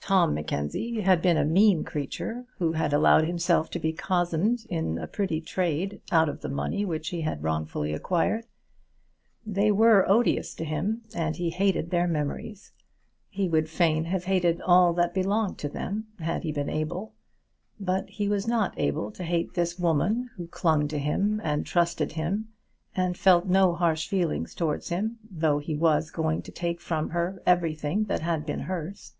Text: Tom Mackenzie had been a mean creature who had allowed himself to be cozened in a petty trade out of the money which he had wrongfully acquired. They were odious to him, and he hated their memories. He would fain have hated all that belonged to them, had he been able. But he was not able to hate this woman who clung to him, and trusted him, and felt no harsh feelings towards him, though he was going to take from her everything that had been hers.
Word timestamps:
Tom 0.00 0.34
Mackenzie 0.34 1.00
had 1.00 1.20
been 1.20 1.36
a 1.36 1.44
mean 1.44 1.82
creature 1.82 2.44
who 2.58 2.70
had 2.74 2.92
allowed 2.92 3.24
himself 3.26 3.68
to 3.70 3.80
be 3.80 3.92
cozened 3.92 4.64
in 4.70 4.98
a 4.98 5.08
petty 5.08 5.40
trade 5.40 6.00
out 6.12 6.28
of 6.28 6.42
the 6.42 6.48
money 6.48 6.84
which 6.84 7.08
he 7.08 7.22
had 7.22 7.42
wrongfully 7.42 7.92
acquired. 7.92 8.46
They 9.44 9.72
were 9.72 10.08
odious 10.08 10.54
to 10.54 10.64
him, 10.64 11.02
and 11.12 11.34
he 11.34 11.50
hated 11.50 11.90
their 11.90 12.06
memories. 12.06 12.70
He 13.28 13.48
would 13.48 13.68
fain 13.68 14.04
have 14.04 14.26
hated 14.26 14.60
all 14.60 14.92
that 14.92 15.12
belonged 15.12 15.58
to 15.58 15.68
them, 15.68 16.06
had 16.20 16.44
he 16.44 16.52
been 16.52 16.70
able. 16.70 17.12
But 17.80 18.08
he 18.10 18.28
was 18.28 18.46
not 18.46 18.78
able 18.78 19.10
to 19.10 19.24
hate 19.24 19.54
this 19.54 19.76
woman 19.76 20.30
who 20.36 20.46
clung 20.46 20.86
to 20.86 21.00
him, 21.00 21.40
and 21.42 21.66
trusted 21.66 22.12
him, 22.12 22.48
and 22.94 23.18
felt 23.18 23.46
no 23.48 23.74
harsh 23.74 24.06
feelings 24.06 24.54
towards 24.54 24.90
him, 24.90 25.18
though 25.28 25.58
he 25.58 25.74
was 25.74 26.12
going 26.12 26.42
to 26.42 26.52
take 26.52 26.80
from 26.80 27.08
her 27.10 27.42
everything 27.44 28.04
that 28.04 28.20
had 28.20 28.46
been 28.46 28.60
hers. 28.60 29.14